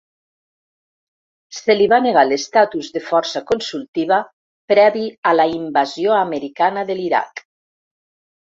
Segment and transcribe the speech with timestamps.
[1.57, 4.19] Se li va negar l'estatus de força consultiva
[4.75, 7.49] previ a la invasió americana de l'Iraq.